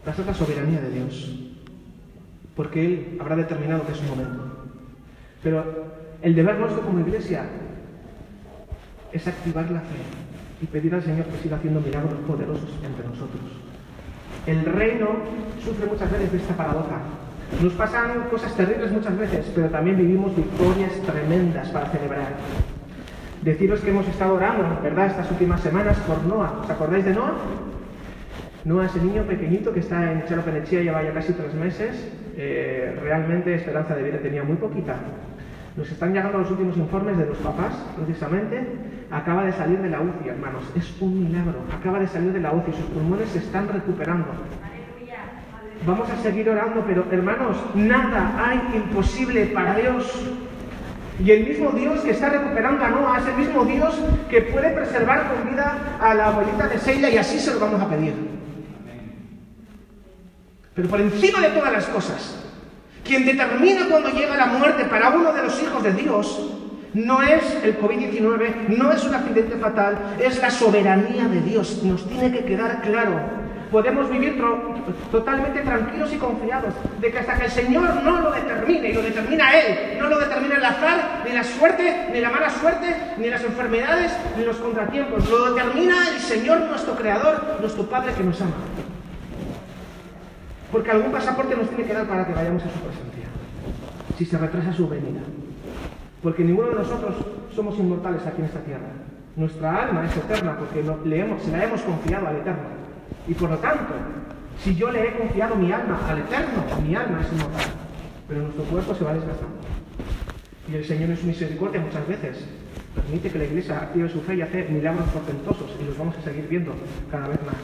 [0.07, 1.39] Va a ser la soberanía de Dios.
[2.55, 4.43] Porque Él habrá determinado que es un momento.
[5.43, 5.85] Pero
[6.21, 7.45] el deber nuestro como iglesia
[9.11, 9.97] es activar la fe
[10.61, 13.41] y pedir al Señor que siga haciendo milagros poderosos entre nosotros.
[14.45, 15.09] El reino
[15.63, 17.01] sufre muchas veces de esta paradoja.
[17.59, 22.29] Nos pasan cosas terribles muchas veces, pero también vivimos victorias tremendas para celebrar.
[23.43, 26.61] Deciros que hemos estado orando, ¿verdad?, estas últimas semanas por Noah.
[26.63, 27.33] ¿Os acordáis de Noah?
[28.65, 32.07] Noah es el niño pequeñito que está en Chelo Penechía, lleva ya casi tres meses.
[32.37, 34.95] Eh, realmente esperanza de vida tenía muy poquita.
[35.75, 38.65] Nos están llegando los últimos informes de los papás, precisamente.
[39.09, 40.63] Acaba de salir de la UCI, hermanos.
[40.75, 41.59] Es un milagro.
[41.77, 42.73] Acaba de salir de la UCI.
[42.73, 44.27] Sus pulmones se están recuperando.
[45.85, 50.11] Vamos a seguir orando, pero hermanos, nada hay imposible para Dios.
[51.23, 53.95] Y el mismo Dios que está recuperando a Noah es el mismo Dios
[54.29, 57.81] que puede preservar con vida a la abuelita de Seila y así se lo vamos
[57.81, 58.13] a pedir.
[60.75, 62.43] Pero por encima de todas las cosas,
[63.03, 66.57] quien determina cuando llega la muerte para uno de los hijos de Dios
[66.93, 71.81] no es el COVID-19, no es un accidente fatal, es la soberanía de Dios.
[71.83, 73.40] Nos tiene que quedar claro
[73.71, 74.39] podemos vivir
[75.11, 79.01] totalmente tranquilos y confiados de que hasta que el Señor no lo determine, y lo
[79.01, 83.29] determina Él, no lo determina el azar, ni la suerte, ni la mala suerte, ni
[83.29, 88.41] las enfermedades, ni los contratiempos, lo determina el Señor nuestro Creador, nuestro Padre que nos
[88.41, 88.51] ama.
[90.71, 93.25] Porque algún pasaporte nos tiene que dar para que vayamos a su presencia,
[94.17, 95.21] si se retrasa su venida.
[96.21, 97.15] Porque ninguno de nosotros
[97.55, 98.87] somos inmortales aquí en esta tierra.
[99.35, 102.81] Nuestra alma es eterna porque se la hemos confiado al Eterno.
[103.27, 103.93] Y por lo tanto,
[104.63, 107.71] si yo le he confiado mi alma al Eterno, mi alma es inmortal,
[108.27, 109.57] pero nuestro cuerpo se va desgastando.
[110.71, 112.45] Y el Señor en su misericordia muchas veces
[112.95, 116.21] permite que la Iglesia active su fe y hace milagros portentosos y los vamos a
[116.21, 116.73] seguir viendo
[117.09, 117.55] cada vez más.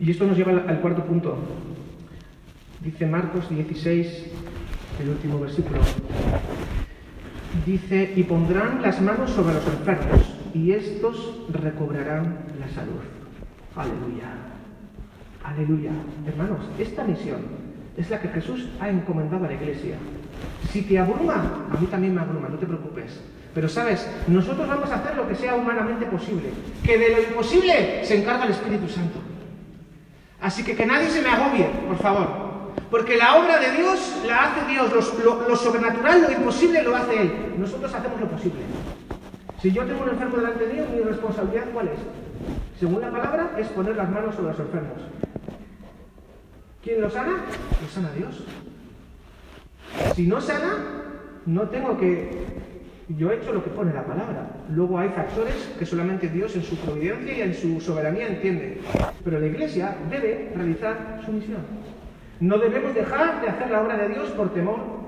[0.00, 1.38] Y esto nos lleva al cuarto punto.
[2.80, 4.26] Dice Marcos 16,
[5.00, 5.78] el último versículo.
[7.64, 13.02] Dice, y pondrán las manos sobre los enfermos y estos recobrarán la salud.
[13.76, 14.30] Aleluya.
[15.42, 15.90] Aleluya.
[16.26, 17.40] Hermanos, esta misión
[17.96, 19.96] es la que Jesús ha encomendado a la iglesia.
[20.70, 23.20] Si te abruma, a mí también me abruma, no te preocupes.
[23.54, 26.50] Pero sabes, nosotros vamos a hacer lo que sea humanamente posible.
[26.82, 29.20] Que de lo imposible se encarga el Espíritu Santo.
[30.40, 32.44] Así que que nadie se me agobie, por favor.
[32.90, 34.90] Porque la obra de Dios la hace Dios.
[35.24, 37.54] Lo, sobrenatural, lo imposible lo hace Él.
[37.58, 38.60] Nosotros hacemos lo posible.
[39.64, 41.98] Si yo tengo un enfermo delante mío, mi responsabilidad cuál es?
[42.78, 44.98] Según la palabra, es poner las manos sobre los enfermos.
[46.82, 47.30] ¿Quién lo sana?
[47.80, 48.44] Lo sana Dios.
[50.14, 50.76] Si no sana,
[51.46, 52.44] no tengo que...
[53.08, 54.50] Yo he hecho lo que pone la palabra.
[54.68, 58.82] Luego hay factores que solamente Dios en su providencia y en su soberanía entiende.
[59.24, 61.62] Pero la Iglesia debe realizar su misión.
[62.38, 65.03] No debemos dejar de hacer la obra de Dios por temor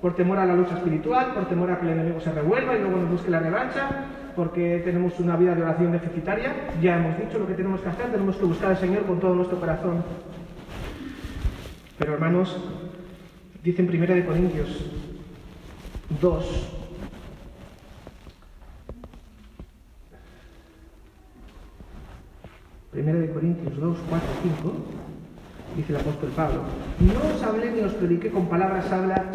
[0.00, 2.80] por temor a la lucha espiritual, por temor a que el enemigo se revuelva y
[2.80, 3.88] luego nos busque la revancha,
[4.36, 6.54] porque tenemos una vida de oración deficitaria.
[6.80, 9.34] Ya hemos dicho lo que tenemos que hacer, tenemos que buscar al Señor con todo
[9.34, 10.04] nuestro corazón.
[11.98, 12.56] Pero hermanos,
[13.62, 14.90] dice en 1 Corintios
[16.20, 16.74] 2,
[22.92, 24.72] Primera de Corintios 2, 4, 5,
[25.76, 26.62] dice el apóstol Pablo,
[27.00, 28.86] no os hablé ni os prediqué con palabras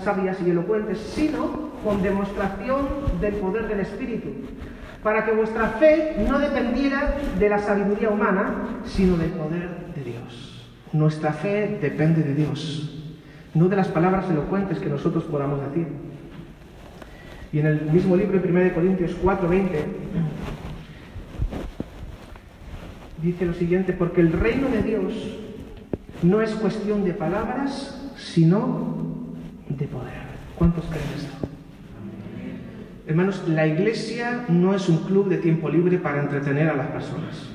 [0.03, 2.87] sabias y elocuentes, sino con demostración
[3.21, 4.29] del poder del Espíritu,
[5.01, 10.69] para que vuestra fe no dependiera de la sabiduría humana, sino del poder de Dios.
[10.93, 13.03] Nuestra fe depende de Dios,
[13.53, 15.87] no de las palabras elocuentes que nosotros podamos decir.
[17.51, 19.85] Y en el mismo libro, de 1 Corintios 4, 20,
[23.21, 25.13] dice lo siguiente, porque el reino de Dios
[26.23, 28.95] no es cuestión de palabras, sino
[29.69, 30.23] de poder.
[30.57, 31.47] ¿Cuántos creen esto?
[33.05, 37.49] Hermanos, la iglesia no es un club de tiempo libre para entretener a las personas.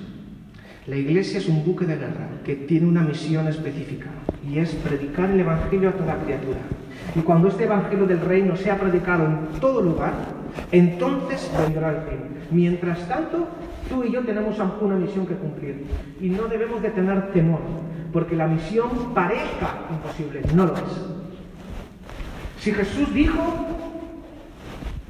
[0.87, 4.09] La iglesia es un buque de guerra que tiene una misión específica
[4.47, 6.61] y es predicar el Evangelio a toda criatura.
[7.15, 10.13] Y cuando este Evangelio del reino sea predicado en todo lugar,
[10.73, 12.19] entonces vendrá el fin.
[12.51, 13.49] Mientras tanto,
[13.89, 15.87] Tú y yo tenemos una misión que cumplir
[16.21, 17.61] y no debemos de tener temor,
[18.13, 20.83] porque la misión parezca imposible, no lo es.
[22.61, 23.39] Si Jesús dijo,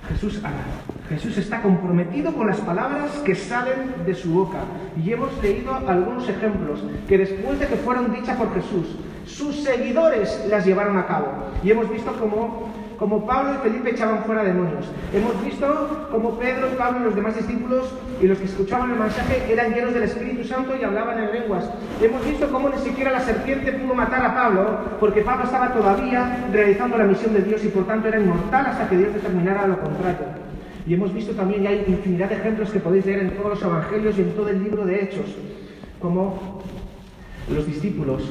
[0.08, 0.64] Jesús hará.
[1.08, 4.58] Jesús está comprometido con las palabras que salen de su boca.
[5.02, 10.46] Y hemos leído algunos ejemplos que después de que fueron dichas por Jesús, sus seguidores
[10.50, 11.28] las llevaron a cabo.
[11.62, 14.86] Y hemos visto cómo como Pablo y Felipe echaban fuera demonios.
[15.14, 19.44] Hemos visto como Pedro, Pablo y los demás discípulos y los que escuchaban el mensaje
[19.48, 21.70] eran llenos del Espíritu Santo y hablaban en lenguas.
[22.02, 26.48] Hemos visto cómo ni siquiera la serpiente pudo matar a Pablo porque Pablo estaba todavía
[26.52, 29.78] realizando la misión de Dios y por tanto era inmortal hasta que Dios determinara lo
[29.80, 30.48] contrario.
[30.84, 33.62] Y hemos visto también, y hay infinidad de ejemplos que podéis leer en todos los
[33.62, 35.26] evangelios y en todo el libro de Hechos,
[36.00, 36.62] como
[37.54, 38.22] los discípulos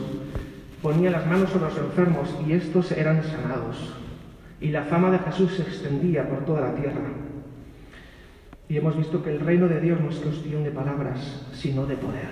[0.81, 3.96] ponían las manos sobre los enfermos y estos eran sanados
[4.59, 7.01] y la fama de Jesús se extendía por toda la tierra.
[8.69, 11.95] Y hemos visto que el reino de Dios no es cuestión de palabras, sino de
[11.95, 12.27] poder.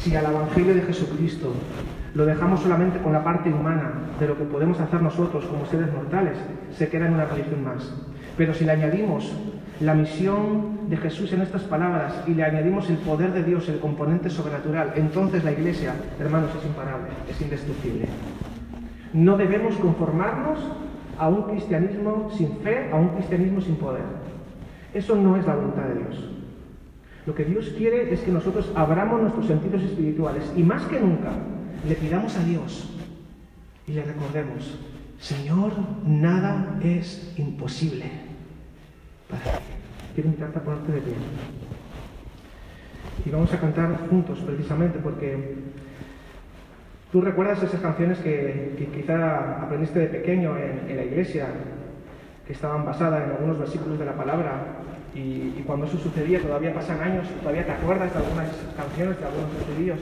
[0.00, 1.52] Si al Evangelio de Jesucristo
[2.14, 5.92] lo dejamos solamente con la parte humana de lo que podemos hacer nosotros como seres
[5.92, 6.36] mortales,
[6.76, 7.92] se queda en una religión más.
[8.36, 9.32] Pero si le añadimos
[9.80, 13.78] la misión de Jesús en estas palabras y le añadimos el poder de Dios, el
[13.78, 18.06] componente sobrenatural, entonces la iglesia, hermanos, es imparable, es indestructible.
[19.12, 20.58] No debemos conformarnos
[21.18, 24.04] a un cristianismo sin fe, a un cristianismo sin poder.
[24.94, 26.30] Eso no es la voluntad de Dios.
[27.26, 31.30] Lo que Dios quiere es que nosotros abramos nuestros sentidos espirituales y más que nunca
[31.86, 32.88] le pidamos a Dios
[33.86, 34.78] y le recordemos,
[35.18, 35.72] Señor,
[36.06, 38.04] nada es imposible
[39.28, 39.64] para ti.
[40.14, 41.14] Quiero invitarte ponerte de pie.
[43.26, 45.56] Y vamos a cantar juntos precisamente porque
[47.10, 51.46] ¿Tú recuerdas esas canciones que, quizá aprendiste de pequeño en, la iglesia,
[52.46, 54.82] que estaban basadas en algunos versículos de la palabra?
[55.14, 59.54] Y, cuando eso sucedía, todavía pasan años, todavía te acuerdas de algunas canciones, de algunos
[59.58, 59.98] estudios.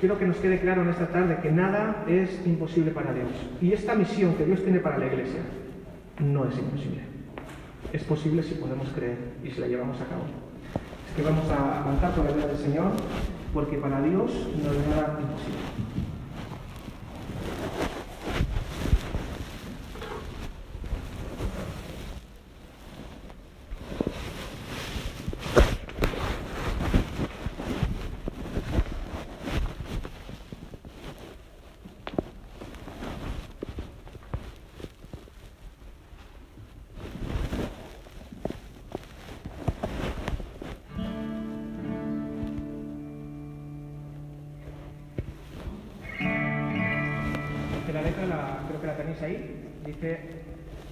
[0.00, 3.28] Quiero que nos quede claro en esta tarde que nada es imposible para Dios.
[3.60, 5.40] Y esta misión que Dios tiene para la iglesia
[6.18, 7.02] no es imposible.
[7.92, 10.24] Es posible si podemos creer y si la llevamos a cabo.
[11.08, 12.90] Es que vamos a avanzar por la vida del Señor
[13.54, 14.30] porque para Dios
[14.62, 15.93] no hay nada imposible.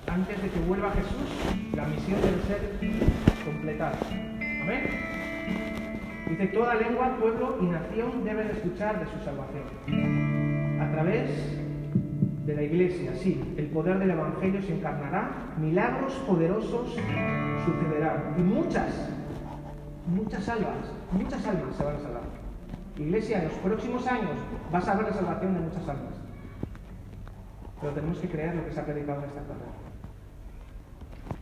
[0.07, 2.61] Antes de que vuelva Jesús, la misión debe ser
[3.45, 3.99] completada.
[4.63, 4.91] Amén.
[6.29, 10.81] Dice, toda lengua, pueblo y nación deben escuchar de su salvación.
[10.81, 11.31] A través
[12.47, 16.97] de la iglesia, sí, el poder del Evangelio se encarnará, milagros poderosos
[17.65, 18.35] sucederán.
[18.39, 19.11] Y muchas,
[20.07, 22.23] muchas almas, muchas almas se van a salvar.
[22.99, 24.37] Iglesia, en los próximos años
[24.71, 26.22] vas a ver la salvación de muchas almas.
[27.83, 29.73] Pero tenemos que creer lo que se ha predicado en esta carrera.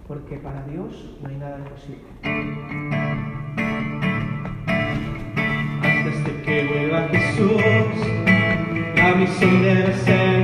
[0.09, 2.01] Porque para Dios no hay nada imposible.
[5.83, 7.63] Antes de que vuelva Jesús,
[8.97, 10.40] la misión debe ser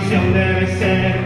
[0.00, 1.24] misión debe ser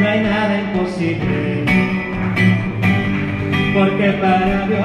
[0.00, 1.64] no hay nada imposible.
[3.74, 4.80] Porque para Dios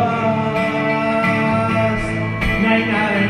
[2.62, 3.23] no hay nada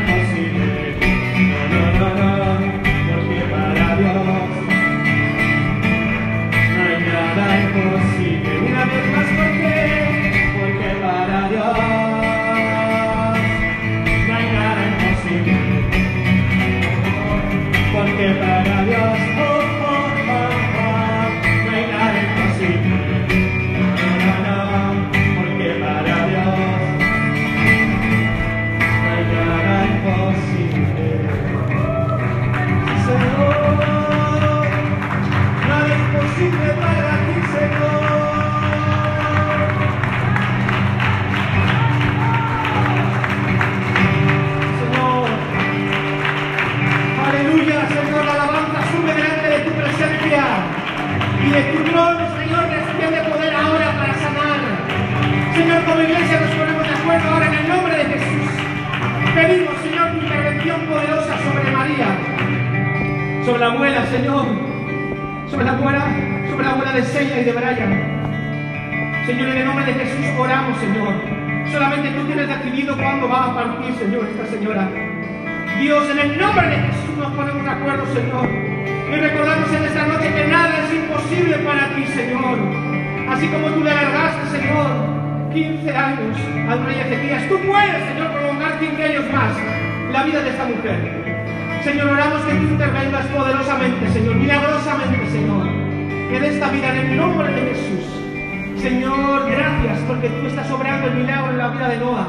[90.53, 91.81] esta mujer.
[91.83, 97.51] Señor, oramos que tú intervengas poderosamente, Señor, milagrosamente, Señor, en esta vida, en el nombre
[97.51, 98.81] de Jesús.
[98.81, 102.27] Señor, gracias porque tú estás obrando el milagro en la vida de Noah.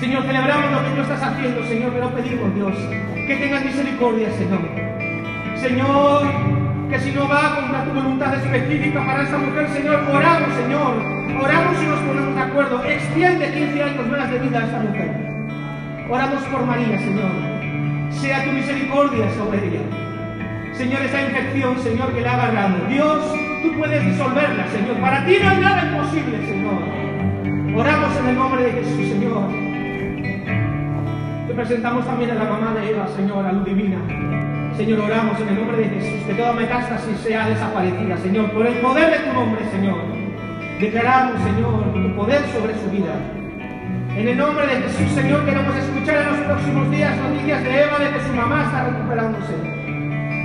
[0.00, 2.74] Señor, celebramos lo que tú estás haciendo, Señor, pero pedimos, Dios,
[3.26, 4.60] que tengas misericordia, Señor.
[5.56, 6.22] Señor,
[6.90, 10.94] que si no va contra tu voluntad específica para esa mujer, Señor, oramos, Señor,
[11.40, 12.84] oramos y nos ponemos de acuerdo.
[12.84, 15.23] Extiende 15 años más de vida a esta mujer.
[16.08, 17.30] Oramos por María, Señor.
[18.10, 19.80] Sea tu misericordia sobre ella.
[20.74, 22.86] Señor, esa infección, Señor, que le ha agarrado.
[22.88, 23.24] Dios,
[23.62, 24.96] tú puedes disolverla, Señor.
[25.00, 27.74] Para ti no hay nada imposible, Señor.
[27.74, 29.48] Oramos en el nombre de Jesús, Señor.
[31.46, 33.96] Te presentamos también a la mamá de Eva, Señor, a luz divina.
[34.76, 38.74] Señor, oramos en el nombre de Jesús, que toda metástasis sea desaparecida, Señor, por el
[38.74, 40.02] poder de tu nombre, Señor.
[40.80, 43.43] Declaramos, Señor, tu poder sobre su vida.
[44.16, 47.98] En el nombre de Jesús, Señor, queremos escuchar en los próximos días noticias de Eva
[47.98, 49.54] de que su mamá está recuperándose,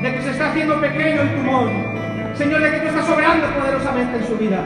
[0.01, 1.69] de que se está haciendo pequeño el tumor.
[2.33, 4.63] Señor, de que tú estás obrando poderosamente en su vida.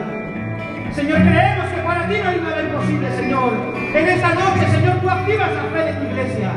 [0.94, 3.52] Señor, creemos que para ti no hay nada imposible, Señor.
[3.76, 6.50] En esta noche, Señor, tú activas la fe de tu iglesia.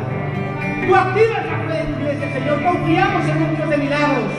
[0.87, 2.63] Tú activas la fe de tu iglesia, Señor.
[2.63, 4.31] Confiamos en Dios de milagros.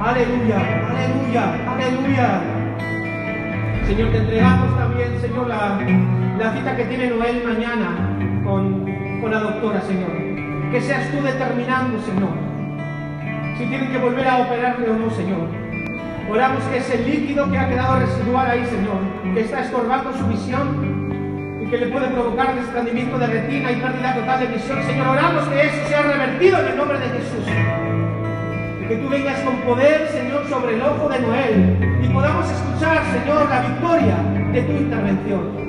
[0.00, 0.58] Aleluya,
[0.88, 2.40] aleluya, aleluya.
[3.86, 5.78] Señor, te entregamos también, Señor, la,
[6.42, 8.84] la cita que tiene Noel mañana con,
[9.20, 10.10] con la doctora, Señor.
[10.72, 12.30] Que seas tú determinando, Señor,
[13.56, 15.46] si tienen que volver a operarle o no, Señor.
[16.28, 18.98] Oramos que ese líquido que ha quedado residual ahí, Señor,
[19.34, 24.14] que está estorbando su visión y que le puede provocar desprendimiento de retina y pérdida
[24.14, 27.46] total de visión, Señor, oramos que eso sea revertido en el nombre de Jesús.
[28.82, 33.00] Y que tú vengas con poder, Señor, sobre el ojo de Noel y podamos escuchar,
[33.12, 34.16] Señor, la victoria
[34.52, 35.61] de tu intervención.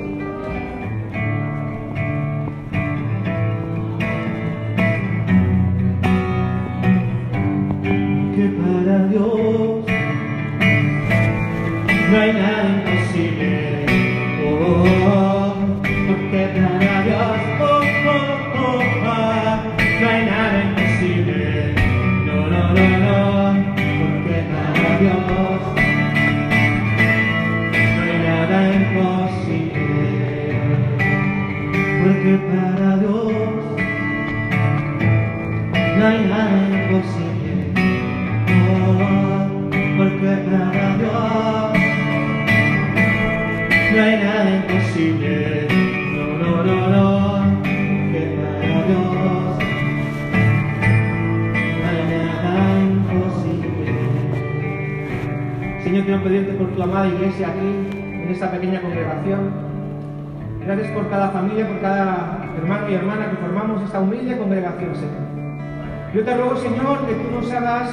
[63.94, 66.12] Esta humilde congregación, Señor.
[66.12, 67.90] Yo te ruego, Señor, que tú nos hagas,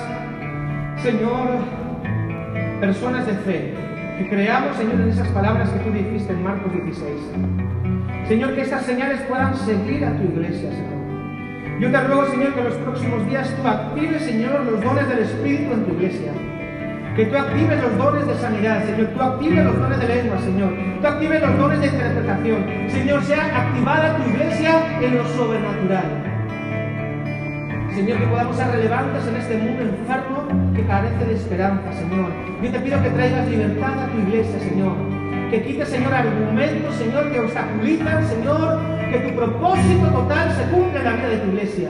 [0.97, 1.47] Señor,
[2.79, 3.75] personas de fe,
[4.17, 7.05] que creamos, Señor, en esas palabras que tú dijiste en Marcos 16.
[8.27, 11.79] Señor, que estas señales puedan seguir a tu iglesia, Señor.
[11.79, 15.19] Yo te ruego, Señor, que en los próximos días tú actives, Señor, los dones del
[15.19, 16.31] Espíritu en tu iglesia.
[17.21, 19.07] Que tú actives los dones de sanidad, Señor.
[19.13, 20.73] Tú actives los dones de lengua, Señor.
[21.01, 22.65] Tú actives los dones de interpretación.
[22.89, 26.05] Señor, sea activada tu iglesia en lo sobrenatural.
[27.93, 32.31] Señor, que podamos ser relevantes en este mundo enfermo que carece de esperanza, Señor.
[32.59, 34.95] Yo te pido que traigas libertad a tu iglesia, Señor.
[35.51, 38.79] Que quites, Señor, argumentos, Señor, que obstaculizan, Señor,
[39.11, 41.89] que tu propósito total se cumpla en la vida de tu iglesia.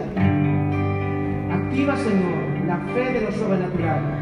[1.53, 4.20] Activa, Señor, la fe de lo sobrenatural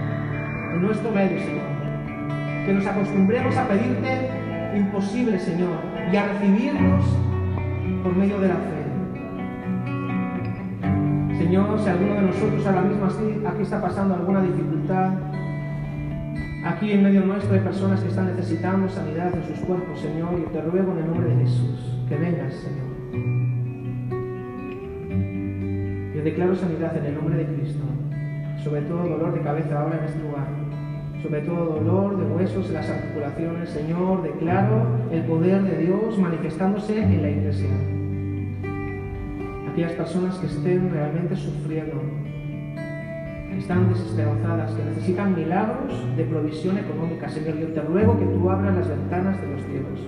[0.79, 2.65] nuestro medio, Señor.
[2.65, 4.29] Que nos acostumbremos a pedirte
[4.75, 5.77] imposible, Señor,
[6.11, 7.05] y a recibirnos
[8.03, 8.79] por medio de la fe.
[11.37, 15.13] Señor, si alguno de nosotros ahora mismo así, aquí está pasando alguna dificultad,
[16.65, 20.43] aquí en medio nuestro hay personas que están necesitando sanidad en sus cuerpos, Señor, y
[20.53, 22.89] te ruego en el nombre de Jesús que vengas, Señor.
[26.15, 27.85] Yo declaro sanidad en el nombre de Cristo,
[28.63, 30.47] sobre todo dolor de cabeza ahora en este lugar,
[31.21, 37.01] sobre todo dolor de huesos en las articulaciones, Señor, declaro el poder de Dios manifestándose
[37.01, 37.69] en la iglesia
[39.79, 42.01] aquellas personas que estén realmente sufriendo,
[43.49, 47.29] que están desesperanzadas, que necesitan milagros de provisión económica.
[47.29, 49.99] Señor, yo te ruego que tú abras las ventanas de los cielos.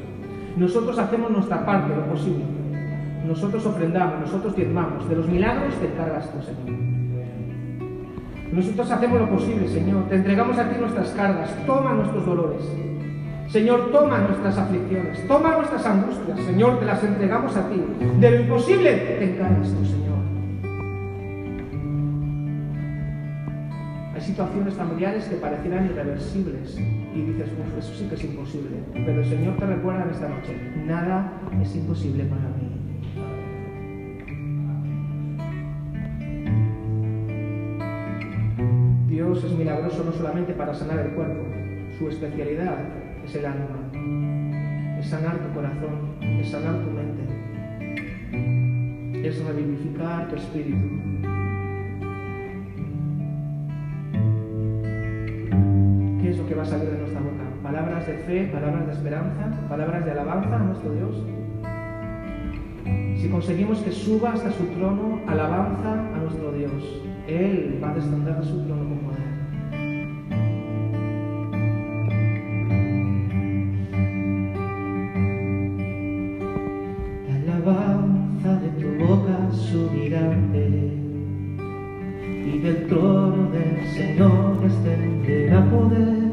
[0.57, 2.43] Nosotros hacemos nuestra parte, lo posible.
[3.25, 5.07] Nosotros ofrendamos, nosotros diezmamos.
[5.07, 7.00] De los milagros te encargas tú, Señor.
[8.51, 10.09] Nosotros hacemos lo posible, Señor.
[10.09, 11.49] Te entregamos a ti nuestras cargas.
[11.65, 12.63] Toma nuestros dolores.
[13.51, 17.83] Señor, toma nuestras aflicciones, toma nuestras angustias, Señor, te las entregamos a ti.
[18.21, 20.21] De lo imposible te encargas Señor.
[24.15, 26.77] Hay situaciones familiares que parecieran irreversibles
[27.13, 28.77] y dices, eso sí que es imposible.
[28.93, 32.70] Pero el Señor te recuerda en esta noche, nada es imposible para mí.
[39.31, 41.45] Dios es milagroso no solamente para sanar el cuerpo,
[41.97, 42.79] su especialidad
[43.23, 43.79] es el alma,
[44.99, 47.23] es sanar tu corazón, es sanar tu mente,
[49.25, 50.85] es revivificar tu espíritu.
[56.21, 57.43] ¿Qué es lo que va a salir de nuestra boca?
[57.63, 61.23] Palabras de fe, palabras de esperanza, palabras de alabanza a nuestro Dios.
[63.15, 68.35] Si conseguimos que suba hasta su trono alabanza a nuestro Dios, Él va a descender
[68.35, 69.00] de su trono
[82.61, 86.31] del trono del Señor extenderá poder.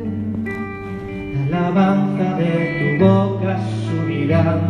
[1.51, 4.61] La alabanza de tu boca subirá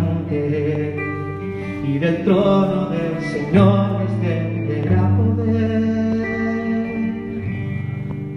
[1.84, 6.28] y del trono del Señor extenderá poder.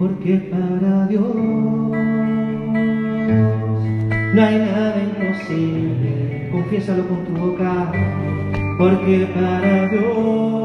[0.00, 1.34] Porque para Dios
[4.34, 6.48] no hay nada imposible.
[6.50, 7.92] Confiésalo con tu boca.
[8.78, 10.61] Porque para Dios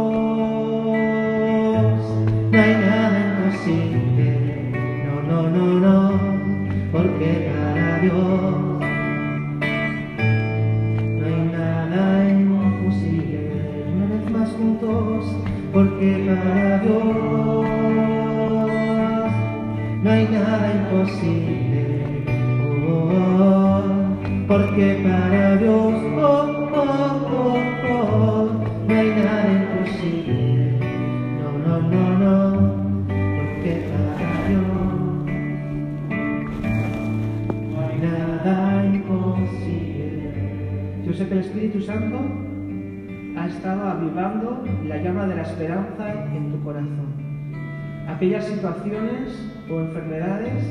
[48.08, 50.64] Aquellas situaciones o enfermedades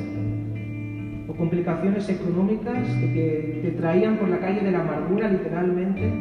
[1.28, 6.12] o complicaciones económicas que te, te traían por la calle de la amargura literalmente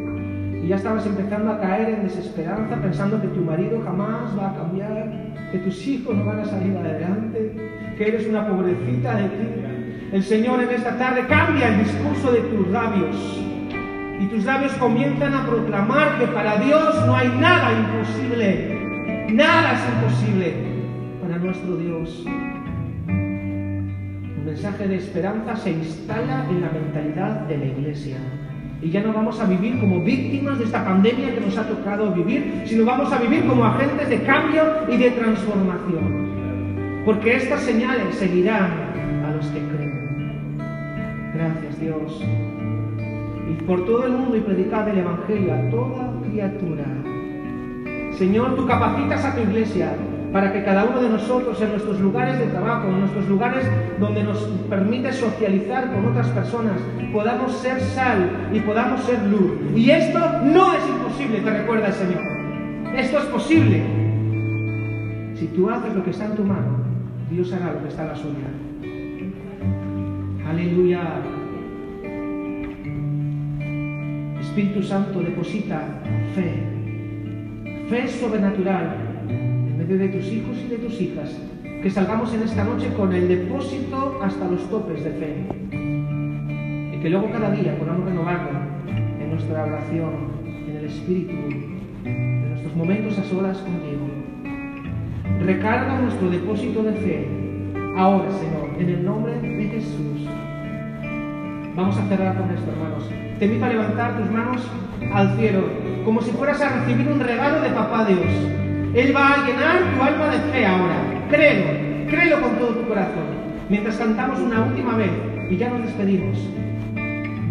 [0.65, 4.55] y ya estabas empezando a caer en desesperanza pensando que tu marido jamás va a
[4.55, 5.11] cambiar,
[5.51, 7.55] que tus hijos no van a salir adelante,
[7.97, 9.47] que eres una pobrecita de ti.
[10.11, 13.15] El Señor en esta tarde cambia el discurso de tus labios.
[14.19, 19.27] Y tus labios comienzan a proclamar que para Dios no hay nada imposible.
[19.29, 20.64] Nada es imposible
[21.25, 22.23] para nuestro Dios.
[23.07, 28.17] Un mensaje de esperanza se instala en la mentalidad de la iglesia.
[28.81, 32.11] Y ya no vamos a vivir como víctimas de esta pandemia que nos ha tocado
[32.11, 37.03] vivir, sino vamos a vivir como agentes de cambio y de transformación.
[37.05, 38.71] Porque estas señales seguirán
[39.25, 40.57] a los que creen.
[41.33, 42.23] Gracias Dios.
[43.49, 46.85] Y por todo el mundo y predicad el Evangelio a toda criatura.
[48.11, 49.95] Señor, tú capacitas a tu iglesia
[50.35, 53.65] para que cada uno de nosotros en nuestros lugares de trabajo, en nuestros lugares
[54.01, 54.37] donde nos
[54.69, 56.73] permite socializar con otras personas,
[57.13, 59.53] podamos ser sal y podamos ser luz.
[59.73, 62.21] Y esto no es imposible, te recuerda el Señor.
[62.97, 63.81] Esto es posible.
[65.39, 66.79] Si tú haces lo que está en tu mano,
[67.31, 68.49] Dios hará lo que está en la suya.
[70.49, 71.01] Aleluya.
[74.41, 75.81] Espíritu Santo deposita
[76.35, 76.61] fe,
[77.87, 79.04] fe sobrenatural
[79.93, 81.29] de tus hijos y de tus hijas,
[81.83, 85.35] que salgamos en esta noche con el depósito hasta los topes de fe
[86.91, 88.49] y que luego cada día podamos renovarlo
[89.19, 90.11] en nuestra oración,
[90.43, 91.35] en el Espíritu,
[92.03, 94.07] en nuestros momentos a solas contigo.
[95.45, 97.27] Recarga nuestro depósito de fe
[97.95, 100.27] ahora, Señor, en el nombre de Jesús.
[101.75, 103.07] Vamos a cerrar con esto, hermanos.
[103.37, 104.67] Te invito a levantar tus manos
[105.13, 105.59] al cielo,
[106.03, 108.64] como si fueras a recibir un regalo de Papá Dios.
[108.95, 110.95] Él va a llenar tu alma de fe ahora.
[111.29, 113.25] Créelo, créelo con todo tu corazón.
[113.67, 115.11] Mientras cantamos una última vez
[115.51, 116.37] y ya nos despedimos.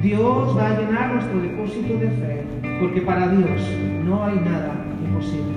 [0.03, 2.43] Dios va a llenar nuestro depósito de fe,
[2.81, 3.61] porque para Dios
[4.07, 4.75] no hay nada
[5.05, 5.53] imposible.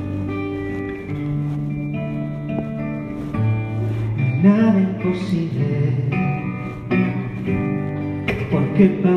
[4.44, 5.94] Nada imposible,
[8.52, 9.17] porque para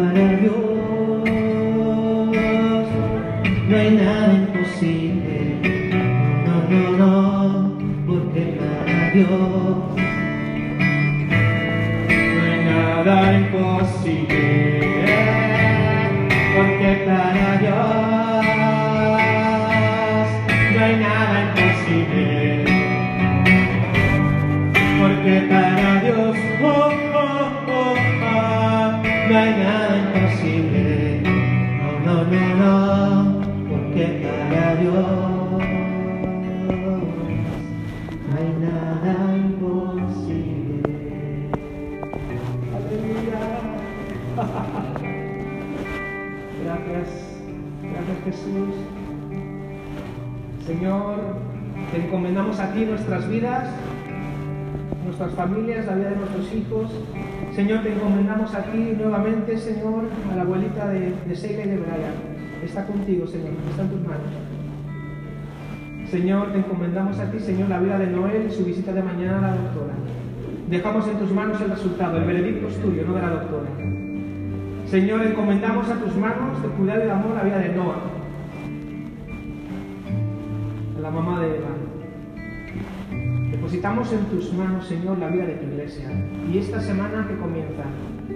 [29.30, 31.22] no hay nada imposible.
[32.04, 33.40] No, no, no, no.
[33.68, 35.62] Porque para Dios
[38.34, 40.90] hay nada imposible.
[42.74, 43.42] Aleluya.
[46.64, 47.08] Gracias,
[47.82, 48.74] gracias Jesús.
[50.66, 51.14] Señor,
[51.92, 53.68] te encomendamos a ti nuestras vidas,
[55.04, 56.90] nuestras familias, la vida de nuestros hijos.
[57.54, 61.76] Señor, te encomendamos a ti nuevamente, Señor, a la abuelita de, de Seila y de
[61.78, 62.14] Brian.
[62.64, 64.32] Está contigo, Señor, está en tus manos.
[66.10, 69.38] Señor, te encomendamos a ti, Señor, la vida de Noel y su visita de mañana
[69.38, 69.94] a la doctora.
[70.68, 73.70] Dejamos en tus manos el resultado, el veredicto es tuyo, no de la doctora.
[74.86, 78.00] Señor, encomendamos a tus manos de cuidado y de amor la vida de Noah,
[80.98, 81.79] a la mamá de Eva.
[83.70, 86.10] Depositamos en tus manos, Señor, la vida de tu iglesia.
[86.52, 87.84] Y esta semana que comienza,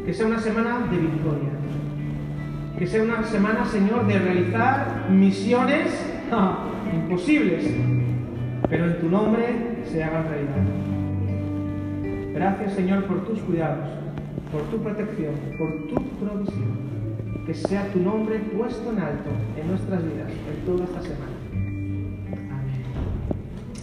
[0.06, 1.50] que sea una semana de victoria.
[2.78, 5.92] Que sea una semana, Señor, de realizar misiones
[6.92, 7.68] imposibles,
[8.68, 10.54] pero en tu nombre se hagan realidad.
[12.32, 13.88] Gracias, Señor, por tus cuidados,
[14.52, 16.78] por tu protección, por tu provisión.
[17.44, 19.30] Que sea tu nombre puesto en alto
[19.60, 21.33] en nuestras vidas en toda esta semana.